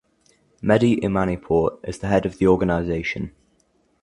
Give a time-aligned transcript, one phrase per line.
[0.63, 3.35] Mehdi Imanipour is the head of the organization.